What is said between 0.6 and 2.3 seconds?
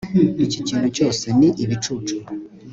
kintu cyose ni ibicucu